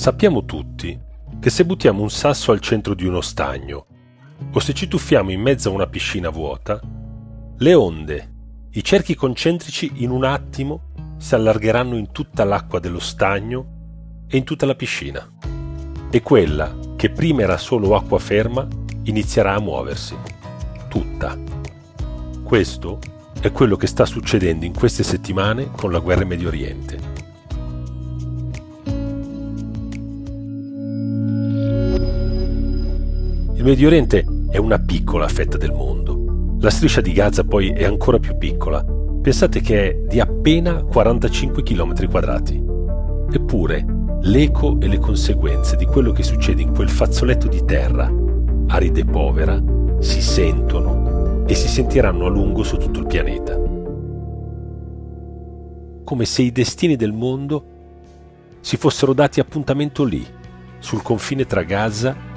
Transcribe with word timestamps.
Sappiamo 0.00 0.46
tutti 0.46 0.98
che 1.38 1.50
se 1.50 1.66
buttiamo 1.66 2.00
un 2.00 2.08
sasso 2.08 2.52
al 2.52 2.60
centro 2.60 2.94
di 2.94 3.04
uno 3.04 3.20
stagno 3.20 3.84
o 4.50 4.58
se 4.58 4.72
ci 4.72 4.88
tuffiamo 4.88 5.30
in 5.30 5.42
mezzo 5.42 5.68
a 5.68 5.74
una 5.74 5.88
piscina 5.88 6.30
vuota, 6.30 6.80
le 7.58 7.74
onde, 7.74 8.32
i 8.70 8.82
cerchi 8.82 9.14
concentrici 9.14 9.92
in 9.96 10.08
un 10.08 10.24
attimo 10.24 10.92
si 11.18 11.34
allargheranno 11.34 11.98
in 11.98 12.12
tutta 12.12 12.44
l'acqua 12.44 12.80
dello 12.80 12.98
stagno 12.98 14.24
e 14.26 14.38
in 14.38 14.44
tutta 14.44 14.64
la 14.64 14.74
piscina. 14.74 15.30
E 16.10 16.22
quella, 16.22 16.74
che 16.96 17.10
prima 17.10 17.42
era 17.42 17.58
solo 17.58 17.94
acqua 17.94 18.18
ferma, 18.18 18.66
inizierà 19.02 19.56
a 19.56 19.60
muoversi. 19.60 20.16
Tutta. 20.88 21.38
Questo 22.42 23.00
è 23.38 23.52
quello 23.52 23.76
che 23.76 23.86
sta 23.86 24.06
succedendo 24.06 24.64
in 24.64 24.72
queste 24.72 25.02
settimane 25.02 25.70
con 25.70 25.92
la 25.92 25.98
guerra 25.98 26.22
in 26.22 26.28
Medio 26.28 26.48
Oriente. 26.48 27.09
Il 33.60 33.66
Medio 33.66 33.88
Oriente 33.88 34.24
è 34.48 34.56
una 34.56 34.78
piccola 34.78 35.28
fetta 35.28 35.58
del 35.58 35.72
mondo. 35.72 36.56
La 36.60 36.70
striscia 36.70 37.02
di 37.02 37.12
Gaza 37.12 37.44
poi 37.44 37.68
è 37.68 37.84
ancora 37.84 38.18
più 38.18 38.38
piccola. 38.38 38.82
Pensate 38.82 39.60
che 39.60 39.90
è 39.90 39.94
di 40.08 40.18
appena 40.18 40.82
45 40.82 41.62
km 41.62 42.08
quadrati. 42.08 42.64
Eppure, 43.30 43.84
l'eco 44.22 44.80
e 44.80 44.88
le 44.88 44.98
conseguenze 44.98 45.76
di 45.76 45.84
quello 45.84 46.10
che 46.12 46.22
succede 46.22 46.62
in 46.62 46.72
quel 46.72 46.88
fazzoletto 46.88 47.48
di 47.48 47.62
terra, 47.66 48.10
arida 48.68 49.00
e 49.00 49.04
povera, 49.04 49.62
si 49.98 50.22
sentono 50.22 51.44
e 51.46 51.54
si 51.54 51.68
sentiranno 51.68 52.24
a 52.24 52.30
lungo 52.30 52.62
su 52.62 52.78
tutto 52.78 53.00
il 53.00 53.06
pianeta. 53.06 53.60
Come 56.02 56.24
se 56.24 56.40
i 56.40 56.50
destini 56.50 56.96
del 56.96 57.12
mondo 57.12 57.64
si 58.60 58.78
fossero 58.78 59.12
dati 59.12 59.38
appuntamento 59.38 60.04
lì, 60.04 60.26
sul 60.78 61.02
confine 61.02 61.44
tra 61.44 61.62
Gaza 61.62 62.16
e 62.16 62.29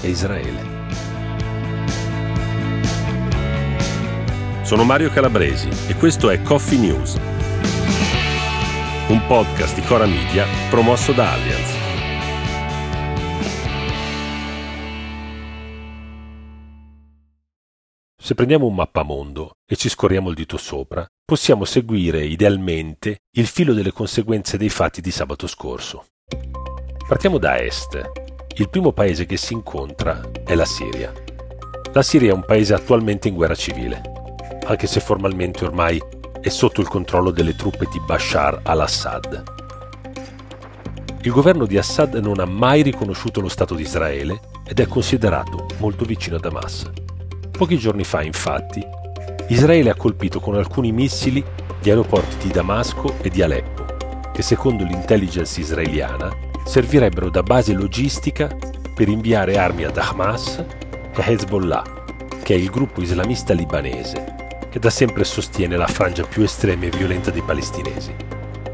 Israele. 0.00 0.80
Sono 4.62 4.84
Mario 4.84 5.10
Calabresi 5.10 5.68
e 5.88 5.94
questo 5.96 6.30
è 6.30 6.40
Coffee 6.40 6.78
News, 6.78 7.18
un 9.08 9.22
podcast 9.26 9.74
di 9.74 9.82
Cora 9.82 10.06
Media 10.06 10.46
promosso 10.70 11.12
da 11.12 11.32
Allianz. 11.32 11.80
Se 18.16 18.34
prendiamo 18.34 18.66
un 18.66 18.74
mappamondo 18.74 19.56
e 19.66 19.76
ci 19.76 19.88
scorriamo 19.88 20.30
il 20.30 20.34
dito 20.34 20.56
sopra, 20.56 21.06
possiamo 21.22 21.64
seguire 21.64 22.24
idealmente 22.24 23.18
il 23.36 23.46
filo 23.46 23.74
delle 23.74 23.92
conseguenze 23.92 24.56
dei 24.56 24.68
fatti 24.70 25.00
di 25.00 25.10
sabato 25.10 25.46
scorso. 25.46 26.06
Partiamo 27.06 27.38
da 27.38 27.58
est 27.58 28.31
il 28.56 28.68
primo 28.68 28.92
paese 28.92 29.24
che 29.24 29.38
si 29.38 29.54
incontra 29.54 30.20
è 30.44 30.54
la 30.54 30.66
Siria. 30.66 31.10
La 31.92 32.02
Siria 32.02 32.30
è 32.30 32.34
un 32.34 32.44
paese 32.44 32.74
attualmente 32.74 33.28
in 33.28 33.34
guerra 33.34 33.54
civile, 33.54 34.02
anche 34.66 34.86
se 34.86 35.00
formalmente 35.00 35.64
ormai 35.64 36.00
è 36.40 36.48
sotto 36.48 36.82
il 36.82 36.88
controllo 36.88 37.30
delle 37.30 37.56
truppe 37.56 37.86
di 37.90 37.98
Bashar 38.00 38.60
al-Assad. 38.62 39.42
Il 41.22 41.30
governo 41.30 41.64
di 41.64 41.78
Assad 41.78 42.14
non 42.16 42.40
ha 42.40 42.44
mai 42.44 42.82
riconosciuto 42.82 43.40
lo 43.40 43.48
Stato 43.48 43.74
di 43.74 43.82
Israele 43.82 44.40
ed 44.66 44.80
è 44.80 44.86
considerato 44.86 45.66
molto 45.78 46.04
vicino 46.04 46.36
a 46.36 46.40
Hamas. 46.42 46.90
Pochi 47.50 47.78
giorni 47.78 48.04
fa, 48.04 48.22
infatti, 48.22 48.84
Israele 49.48 49.90
ha 49.90 49.94
colpito 49.94 50.40
con 50.40 50.56
alcuni 50.56 50.92
missili 50.92 51.42
gli 51.80 51.88
aeroporti 51.88 52.48
di 52.48 52.52
Damasco 52.52 53.14
e 53.22 53.30
di 53.30 53.40
Aleppo, 53.40 53.84
che 54.32 54.42
secondo 54.42 54.84
l'intelligence 54.84 55.58
israeliana 55.58 56.41
servirebbero 56.64 57.30
da 57.30 57.42
base 57.42 57.72
logistica 57.72 58.48
per 58.94 59.08
inviare 59.08 59.58
armi 59.58 59.84
ad 59.84 59.96
Hamas 59.96 60.64
e 61.14 61.22
Hezbollah, 61.24 62.04
che 62.42 62.54
è 62.54 62.56
il 62.56 62.70
gruppo 62.70 63.00
islamista 63.00 63.52
libanese 63.54 64.40
che 64.72 64.78
da 64.78 64.88
sempre 64.88 65.24
sostiene 65.24 65.76
la 65.76 65.86
frangia 65.86 66.24
più 66.24 66.42
estrema 66.42 66.86
e 66.86 66.88
violenta 66.88 67.30
dei 67.30 67.42
palestinesi 67.42 68.14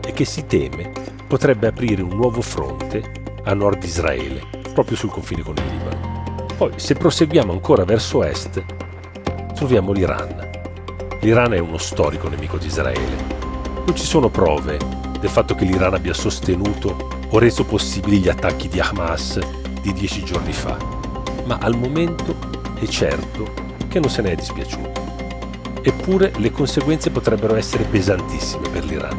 e 0.06 0.12
che 0.12 0.24
si 0.24 0.46
teme 0.46 0.92
potrebbe 1.26 1.66
aprire 1.66 2.02
un 2.02 2.14
nuovo 2.14 2.40
fronte 2.40 3.02
a 3.42 3.52
nord 3.52 3.82
Israele, 3.82 4.42
proprio 4.72 4.96
sul 4.96 5.10
confine 5.10 5.42
con 5.42 5.56
il 5.56 5.64
Libano. 5.66 6.46
Poi, 6.56 6.70
se 6.76 6.94
proseguiamo 6.94 7.50
ancora 7.50 7.84
verso 7.84 8.22
est, 8.22 8.62
troviamo 9.54 9.90
l'Iran. 9.90 10.50
L'Iran 11.18 11.54
è 11.54 11.58
uno 11.58 11.78
storico 11.78 12.28
nemico 12.28 12.58
di 12.58 12.66
Israele. 12.66 13.16
Non 13.84 13.96
ci 13.96 14.04
sono 14.04 14.28
prove 14.28 14.78
del 15.18 15.30
fatto 15.30 15.56
che 15.56 15.64
l'Iran 15.64 15.94
abbia 15.94 16.14
sostenuto 16.14 17.17
o 17.30 17.38
reso 17.38 17.64
possibili 17.64 18.18
gli 18.18 18.28
attacchi 18.28 18.68
di 18.68 18.80
Hamas 18.80 19.38
di 19.80 19.92
dieci 19.92 20.24
giorni 20.24 20.52
fa, 20.52 20.76
ma 21.44 21.58
al 21.60 21.76
momento 21.76 22.34
è 22.78 22.86
certo 22.86 23.52
che 23.88 24.00
non 24.00 24.10
se 24.10 24.22
ne 24.22 24.32
è 24.32 24.34
dispiaciuto. 24.34 25.06
Eppure 25.82 26.32
le 26.36 26.50
conseguenze 26.50 27.10
potrebbero 27.10 27.54
essere 27.54 27.84
pesantissime 27.84 28.68
per 28.68 28.84
l'Iran, 28.84 29.18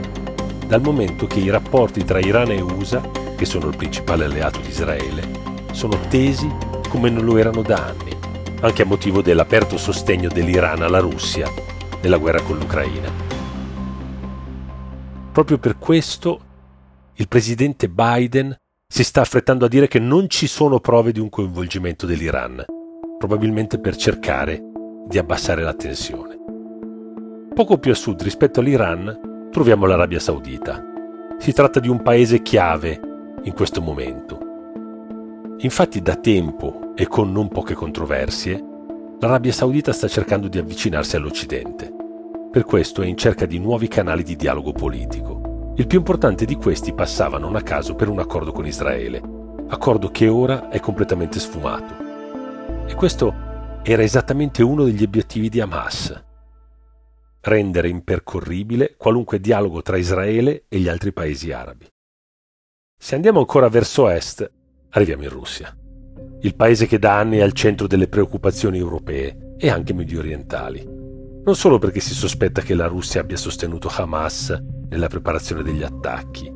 dal 0.67 0.81
momento 0.81 1.25
che 1.25 1.39
i 1.39 1.49
rapporti 1.49 2.03
tra 2.03 2.19
Iran 2.19 2.51
e 2.51 2.61
USA, 2.61 3.01
che 3.35 3.45
sono 3.45 3.67
il 3.67 3.75
principale 3.75 4.25
alleato 4.25 4.59
di 4.59 4.69
Israele, 4.69 5.27
sono 5.71 5.97
tesi 6.09 6.47
come 6.89 7.09
non 7.09 7.23
lo 7.23 7.37
erano 7.37 7.61
da 7.61 7.87
anni, 7.87 8.15
anche 8.61 8.81
a 8.81 8.85
motivo 8.85 9.21
dell'aperto 9.21 9.77
sostegno 9.77 10.29
dell'Iran 10.29 10.81
alla 10.81 10.99
Russia 10.99 11.49
nella 12.01 12.17
guerra 12.17 12.41
con 12.41 12.57
l'Ucraina. 12.57 13.09
Proprio 15.31 15.57
per 15.57 15.77
questo 15.77 16.41
il 17.19 17.27
presidente 17.27 17.89
Biden 17.89 18.55
si 18.87 19.03
sta 19.03 19.19
affrettando 19.19 19.65
a 19.65 19.67
dire 19.67 19.89
che 19.89 19.99
non 19.99 20.29
ci 20.29 20.47
sono 20.47 20.79
prove 20.79 21.11
di 21.11 21.19
un 21.19 21.27
coinvolgimento 21.27 22.05
dell'Iran, 22.05 22.63
probabilmente 23.17 23.77
per 23.77 23.97
cercare 23.97 24.63
di 25.05 25.17
abbassare 25.17 25.61
la 25.61 25.73
tensione. 25.73 26.37
Poco 27.53 27.77
più 27.77 27.91
a 27.91 27.95
sud 27.95 28.21
rispetto 28.21 28.61
all'Iran 28.61 29.49
troviamo 29.51 29.85
l'Arabia 29.85 30.19
Saudita. 30.19 30.81
Si 31.37 31.51
tratta 31.51 31.81
di 31.81 31.89
un 31.89 32.01
paese 32.01 32.41
chiave 32.41 32.97
in 33.43 33.51
questo 33.51 33.81
momento. 33.81 34.39
Infatti 35.57 36.01
da 36.01 36.15
tempo 36.15 36.93
e 36.95 37.05
con 37.07 37.33
non 37.33 37.49
poche 37.49 37.73
controversie, 37.73 38.63
l'Arabia 39.19 39.51
Saudita 39.51 39.91
sta 39.91 40.07
cercando 40.07 40.47
di 40.47 40.57
avvicinarsi 40.57 41.17
all'Occidente. 41.17 41.93
Per 42.49 42.63
questo 42.63 43.01
è 43.01 43.07
in 43.07 43.17
cerca 43.17 43.45
di 43.45 43.59
nuovi 43.59 43.89
canali 43.89 44.23
di 44.23 44.37
dialogo 44.37 44.71
politico. 44.71 45.38
Il 45.79 45.87
più 45.87 45.99
importante 45.99 46.43
di 46.43 46.55
questi 46.55 46.91
passava 46.91 47.37
non 47.37 47.55
a 47.55 47.61
caso 47.61 47.95
per 47.95 48.09
un 48.09 48.19
accordo 48.19 48.51
con 48.51 48.65
Israele, 48.65 49.21
accordo 49.69 50.11
che 50.11 50.27
ora 50.27 50.67
è 50.67 50.81
completamente 50.81 51.39
sfumato. 51.39 52.85
E 52.85 52.93
questo 52.95 53.33
era 53.81 54.03
esattamente 54.03 54.61
uno 54.61 54.83
degli 54.83 55.03
obiettivi 55.03 55.47
di 55.47 55.61
Hamas, 55.61 56.21
rendere 57.39 57.87
impercorribile 57.87 58.95
qualunque 58.97 59.39
dialogo 59.39 59.81
tra 59.81 59.95
Israele 59.95 60.65
e 60.67 60.79
gli 60.79 60.89
altri 60.89 61.13
paesi 61.13 61.53
arabi. 61.53 61.87
Se 62.97 63.15
andiamo 63.15 63.39
ancora 63.39 63.69
verso 63.69 64.09
est, 64.09 64.51
arriviamo 64.89 65.23
in 65.23 65.29
Russia, 65.29 65.73
il 66.41 66.55
paese 66.57 66.87
che 66.87 66.99
da 66.99 67.17
anni 67.17 67.37
è 67.37 67.41
al 67.41 67.53
centro 67.53 67.87
delle 67.87 68.09
preoccupazioni 68.09 68.77
europee 68.77 69.55
e 69.57 69.69
anche 69.69 69.93
medio 69.93 70.19
orientali. 70.19 70.83
Non 70.83 71.55
solo 71.55 71.79
perché 71.79 72.01
si 72.01 72.13
sospetta 72.13 72.61
che 72.61 72.75
la 72.75 72.87
Russia 72.87 73.21
abbia 73.21 73.37
sostenuto 73.37 73.87
Hamas 73.87 74.78
nella 74.89 75.07
preparazione 75.07 75.63
degli 75.63 75.83
attacchi, 75.83 76.51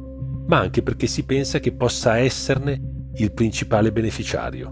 ma 0.47 0.59
anche 0.59 0.81
perché 0.81 1.07
si 1.07 1.23
pensa 1.23 1.59
che 1.59 1.73
possa 1.73 2.17
esserne 2.17 3.09
il 3.15 3.31
principale 3.31 3.91
beneficiario. 3.91 4.71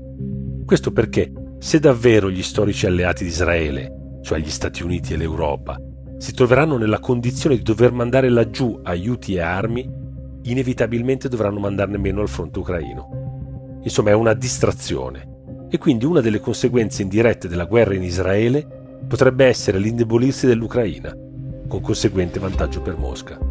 Questo 0.65 0.91
perché 0.91 1.31
se 1.59 1.79
davvero 1.79 2.29
gli 2.29 2.41
storici 2.41 2.87
alleati 2.87 3.23
di 3.23 3.29
Israele, 3.29 4.19
cioè 4.21 4.39
gli 4.39 4.49
Stati 4.49 4.83
Uniti 4.83 5.13
e 5.13 5.17
l'Europa, 5.17 5.79
si 6.17 6.33
troveranno 6.33 6.77
nella 6.77 6.99
condizione 6.99 7.55
di 7.55 7.61
dover 7.61 7.91
mandare 7.91 8.29
laggiù 8.29 8.79
aiuti 8.83 9.35
e 9.35 9.41
armi, 9.41 9.89
inevitabilmente 10.43 11.29
dovranno 11.29 11.59
mandarne 11.59 11.97
meno 11.97 12.21
al 12.21 12.29
fronte 12.29 12.59
ucraino. 12.59 13.79
Insomma, 13.83 14.11
è 14.11 14.13
una 14.13 14.33
distrazione 14.33 15.29
e 15.69 15.77
quindi 15.77 16.05
una 16.05 16.21
delle 16.21 16.39
conseguenze 16.39 17.01
indirette 17.01 17.47
della 17.47 17.65
guerra 17.65 17.95
in 17.95 18.03
Israele 18.03 18.99
potrebbe 19.07 19.45
essere 19.45 19.79
l'indebolirsi 19.79 20.45
dell'Ucraina, 20.45 21.15
con 21.67 21.81
conseguente 21.81 22.39
vantaggio 22.39 22.81
per 22.81 22.97
Mosca. 22.97 23.50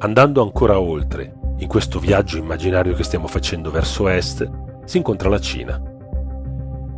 Andando 0.00 0.42
ancora 0.42 0.78
oltre, 0.78 1.34
in 1.58 1.66
questo 1.66 1.98
viaggio 1.98 2.38
immaginario 2.38 2.94
che 2.94 3.02
stiamo 3.02 3.26
facendo 3.26 3.72
verso 3.72 4.06
est, 4.06 4.48
si 4.84 4.96
incontra 4.96 5.28
la 5.28 5.40
Cina. 5.40 5.82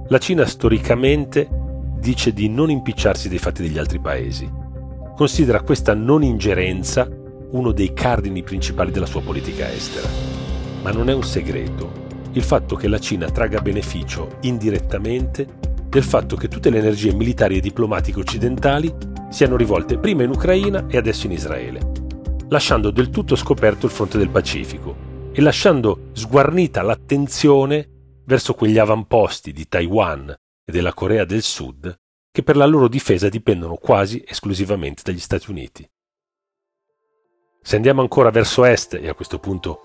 La 0.08 0.18
Cina 0.18 0.44
storicamente 0.44 1.48
dice 1.98 2.34
di 2.34 2.50
non 2.50 2.70
impicciarsi 2.70 3.30
dei 3.30 3.38
fatti 3.38 3.62
degli 3.62 3.78
altri 3.78 4.00
paesi. 4.00 4.52
Considera 5.16 5.62
questa 5.62 5.94
non 5.94 6.22
ingerenza 6.22 7.08
uno 7.52 7.72
dei 7.72 7.94
cardini 7.94 8.42
principali 8.42 8.90
della 8.90 9.06
sua 9.06 9.22
politica 9.22 9.72
estera. 9.72 10.08
Ma 10.82 10.90
non 10.90 11.08
è 11.08 11.14
un 11.14 11.24
segreto 11.24 12.08
il 12.32 12.42
fatto 12.42 12.76
che 12.76 12.86
la 12.86 12.98
Cina 12.98 13.30
tragga 13.30 13.62
beneficio 13.62 14.36
indirettamente 14.42 15.46
del 15.88 16.04
fatto 16.04 16.36
che 16.36 16.48
tutte 16.48 16.68
le 16.68 16.78
energie 16.78 17.14
militari 17.14 17.56
e 17.56 17.60
diplomatiche 17.60 18.20
occidentali 18.20 18.94
siano 19.30 19.56
rivolte 19.56 19.96
prima 19.96 20.22
in 20.22 20.30
Ucraina 20.30 20.84
e 20.86 20.98
adesso 20.98 21.26
in 21.26 21.32
Israele 21.32 21.99
lasciando 22.50 22.90
del 22.90 23.10
tutto 23.10 23.36
scoperto 23.36 23.86
il 23.86 23.92
fronte 23.92 24.18
del 24.18 24.28
Pacifico, 24.28 25.08
e 25.32 25.40
lasciando 25.40 26.10
sguarnita 26.12 26.82
l'attenzione 26.82 28.22
verso 28.24 28.54
quegli 28.54 28.78
avamposti 28.78 29.52
di 29.52 29.66
Taiwan 29.68 30.28
e 30.28 30.72
della 30.72 30.92
Corea 30.92 31.24
del 31.24 31.42
Sud 31.42 31.98
che 32.32 32.42
per 32.42 32.56
la 32.56 32.66
loro 32.66 32.88
difesa 32.88 33.28
dipendono 33.28 33.74
quasi 33.74 34.22
esclusivamente 34.26 35.02
dagli 35.04 35.18
Stati 35.18 35.50
Uniti. 35.50 35.88
Se 37.62 37.76
andiamo 37.76 38.00
ancora 38.00 38.30
verso 38.30 38.64
est 38.64 38.94
e 38.94 39.08
a 39.08 39.14
questo 39.14 39.38
punto 39.38 39.80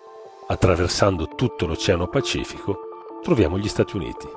attraversando 0.47 1.29
tutto 1.35 1.65
l'Oceano 1.65 2.07
Pacifico, 2.07 3.19
troviamo 3.23 3.57
gli 3.57 3.67
Stati 3.67 3.95
Uniti, 3.95 4.27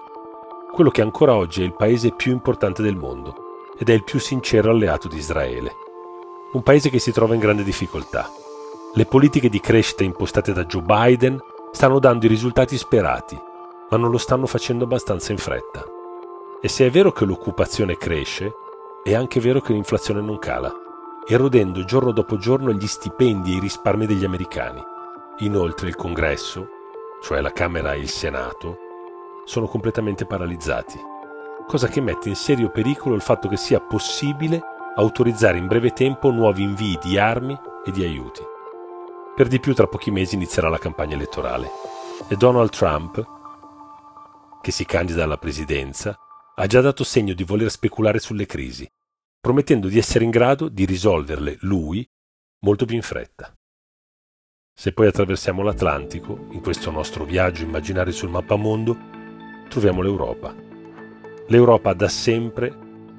quello 0.72 0.90
che 0.90 1.02
ancora 1.02 1.34
oggi 1.34 1.62
è 1.62 1.64
il 1.64 1.76
paese 1.76 2.14
più 2.14 2.32
importante 2.32 2.82
del 2.82 2.96
mondo 2.96 3.34
ed 3.78 3.90
è 3.90 3.92
il 3.92 4.04
più 4.04 4.18
sincero 4.18 4.70
alleato 4.70 5.06
di 5.06 5.16
Israele. 5.16 5.86
Un 6.52 6.62
paese 6.62 6.90
che 6.90 6.98
si 6.98 7.12
trova 7.12 7.34
in 7.34 7.40
grande 7.40 7.62
difficoltà. 7.62 8.30
Le 8.94 9.04
politiche 9.04 9.48
di 9.48 9.60
crescita 9.60 10.04
impostate 10.04 10.52
da 10.52 10.64
Joe 10.64 10.82
Biden 10.82 11.38
stanno 11.72 11.98
dando 11.98 12.26
i 12.26 12.28
risultati 12.28 12.76
sperati, 12.76 13.38
ma 13.90 13.96
non 13.96 14.10
lo 14.10 14.18
stanno 14.18 14.46
facendo 14.46 14.84
abbastanza 14.84 15.32
in 15.32 15.38
fretta. 15.38 15.84
E 16.60 16.68
se 16.68 16.86
è 16.86 16.90
vero 16.90 17.12
che 17.12 17.24
l'occupazione 17.24 17.96
cresce, 17.96 18.52
è 19.02 19.14
anche 19.14 19.40
vero 19.40 19.60
che 19.60 19.72
l'inflazione 19.72 20.20
non 20.20 20.38
cala 20.38 20.86
erodendo 21.30 21.84
giorno 21.84 22.10
dopo 22.10 22.38
giorno 22.38 22.72
gli 22.72 22.86
stipendi 22.86 23.52
e 23.52 23.56
i 23.56 23.60
risparmi 23.60 24.06
degli 24.06 24.24
americani. 24.24 24.82
Inoltre 25.40 25.88
il 25.88 25.94
Congresso, 25.94 26.68
cioè 27.22 27.42
la 27.42 27.52
Camera 27.52 27.92
e 27.92 27.98
il 27.98 28.08
Senato, 28.08 28.78
sono 29.44 29.66
completamente 29.66 30.24
paralizzati, 30.24 30.98
cosa 31.66 31.86
che 31.88 32.00
mette 32.00 32.30
in 32.30 32.34
serio 32.34 32.70
pericolo 32.70 33.14
il 33.14 33.20
fatto 33.20 33.46
che 33.46 33.58
sia 33.58 33.78
possibile 33.78 34.62
autorizzare 34.98 35.58
in 35.58 35.66
breve 35.66 35.92
tempo 35.92 36.30
nuovi 36.30 36.62
invii 36.62 36.98
di 37.02 37.18
armi 37.18 37.58
e 37.84 37.90
di 37.90 38.04
aiuti. 38.04 38.42
Per 39.34 39.48
di 39.48 39.58
più 39.58 39.74
tra 39.74 39.86
pochi 39.86 40.10
mesi 40.10 40.34
inizierà 40.34 40.68
la 40.68 40.78
campagna 40.78 41.14
elettorale 41.14 41.68
e 42.28 42.36
Donald 42.36 42.70
Trump, 42.70 43.24
che 44.60 44.70
si 44.70 44.84
candida 44.84 45.24
alla 45.24 45.38
presidenza, 45.38 46.18
ha 46.54 46.66
già 46.66 46.80
dato 46.80 47.04
segno 47.04 47.34
di 47.34 47.44
voler 47.44 47.70
speculare 47.70 48.18
sulle 48.18 48.46
crisi 48.46 48.88
promettendo 49.40 49.88
di 49.88 49.98
essere 49.98 50.24
in 50.24 50.30
grado 50.30 50.68
di 50.68 50.84
risolverle 50.84 51.58
lui 51.60 52.06
molto 52.64 52.84
più 52.84 52.96
in 52.96 53.02
fretta. 53.02 53.52
Se 54.74 54.92
poi 54.92 55.06
attraversiamo 55.06 55.62
l'Atlantico, 55.62 56.48
in 56.50 56.60
questo 56.60 56.90
nostro 56.90 57.24
viaggio 57.24 57.62
immaginario 57.62 58.12
sul 58.12 58.30
mappamondo, 58.30 58.96
troviamo 59.68 60.02
l'Europa. 60.02 60.54
L'Europa 61.46 61.90
ha 61.90 61.94
da 61.94 62.08
sempre 62.08 62.68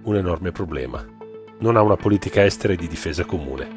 un 0.03 0.15
enorme 0.15 0.51
problema. 0.51 1.19
Non 1.61 1.75
ha 1.75 1.81
una 1.81 1.97
politica 1.97 2.45
estera 2.45 2.71
e 2.71 2.77
di 2.77 2.88
difesa 2.88 3.25
comune. 3.25 3.67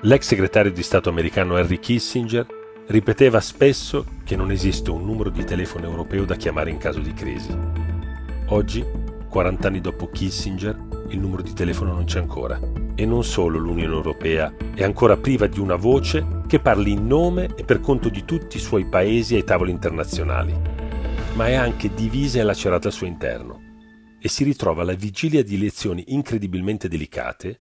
L'ex 0.00 0.26
segretario 0.26 0.72
di 0.72 0.82
Stato 0.82 1.10
americano 1.10 1.58
Henry 1.58 1.78
Kissinger 1.78 2.46
ripeteva 2.86 3.40
spesso 3.40 4.06
che 4.24 4.36
non 4.36 4.50
esiste 4.50 4.90
un 4.90 5.04
numero 5.04 5.28
di 5.28 5.44
telefono 5.44 5.84
europeo 5.84 6.24
da 6.24 6.34
chiamare 6.34 6.70
in 6.70 6.78
caso 6.78 7.00
di 7.00 7.12
crisi. 7.12 7.54
Oggi, 8.46 8.82
40 9.28 9.68
anni 9.68 9.82
dopo 9.82 10.08
Kissinger, 10.08 10.78
il 11.08 11.18
numero 11.18 11.42
di 11.42 11.52
telefono 11.52 11.92
non 11.92 12.04
c'è 12.04 12.20
ancora. 12.20 12.58
E 12.94 13.04
non 13.04 13.22
solo 13.22 13.58
l'Unione 13.58 13.94
Europea 13.94 14.50
è 14.74 14.82
ancora 14.82 15.18
priva 15.18 15.46
di 15.46 15.60
una 15.60 15.76
voce 15.76 16.24
che 16.46 16.58
parli 16.58 16.92
in 16.92 17.06
nome 17.06 17.50
e 17.54 17.64
per 17.64 17.80
conto 17.80 18.08
di 18.08 18.24
tutti 18.24 18.56
i 18.56 18.60
suoi 18.60 18.86
paesi 18.86 19.34
ai 19.34 19.44
tavoli 19.44 19.72
internazionali, 19.72 20.58
ma 21.34 21.48
è 21.48 21.54
anche 21.54 21.92
divisa 21.92 22.38
e 22.38 22.44
lacerata 22.44 22.88
al 22.88 22.94
suo 22.94 23.06
interno 23.06 23.65
e 24.20 24.28
si 24.28 24.44
ritrova 24.44 24.82
alla 24.82 24.94
vigilia 24.94 25.42
di 25.42 25.54
elezioni 25.54 26.04
incredibilmente 26.08 26.88
delicate, 26.88 27.62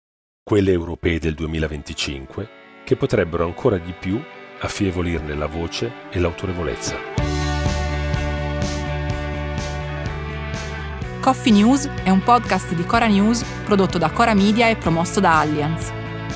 quelle 0.44 0.72
europee 0.72 1.20
del 1.20 1.34
2025, 1.34 2.50
che 2.86 2.96
potrebbero 2.96 3.46
ancora 3.46 3.78
di 3.78 3.94
più 3.94 4.22
affievolirne 4.60 5.36
la 5.36 5.48
voce 5.48 5.92
e 6.10 6.20
l'autorevolezza. 6.20 6.98
Coffee 11.20 11.52
News 11.52 11.90
è 12.04 12.10
un 12.10 12.24
podcast 12.24 12.74
di 12.74 12.86
Cora 12.86 13.08
News 13.08 13.44
prodotto 13.66 13.98
da 13.98 14.10
Cora 14.12 14.34
Media 14.34 14.70
e 14.70 14.78
promosso 14.78 15.20
da 15.20 15.40
Allianz. 15.40 15.92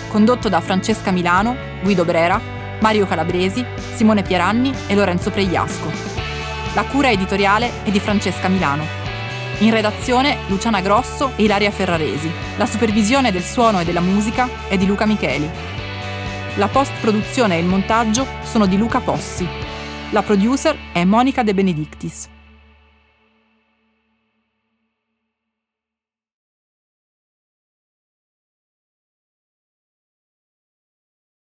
Condotto 0.09 0.49
da 0.49 0.59
Francesca 0.59 1.11
Milano, 1.11 1.55
Guido 1.81 2.03
Brera, 2.03 2.41
Mario 2.81 3.05
Calabresi, 3.05 3.65
Simone 3.95 4.21
Pieranni 4.21 4.73
e 4.87 4.95
Lorenzo 4.95 5.31
Pregliasco. 5.31 5.89
La 6.73 6.83
cura 6.83 7.09
editoriale 7.09 7.83
è 7.83 7.91
di 7.91 7.99
Francesca 8.01 8.49
Milano. 8.49 9.00
In 9.61 9.69
redazione 9.69 10.37
Luciana 10.47 10.81
Grosso 10.81 11.33
e 11.35 11.43
Ilaria 11.43 11.69
Ferraresi. 11.69 12.31
La 12.57 12.65
supervisione 12.65 13.31
del 13.31 13.43
suono 13.43 13.79
e 13.79 13.85
della 13.85 13.99
musica 13.99 14.49
è 14.67 14.75
di 14.75 14.87
Luca 14.87 15.05
Micheli. 15.05 15.47
La 16.55 16.67
post-produzione 16.67 17.57
e 17.57 17.59
il 17.59 17.67
montaggio 17.67 18.25
sono 18.41 18.65
di 18.65 18.75
Luca 18.75 19.01
Possi. 19.01 19.47
La 20.09 20.23
producer 20.23 20.75
è 20.91 21.03
Monica 21.03 21.43
De 21.43 21.53
Benedictis. 21.53 22.30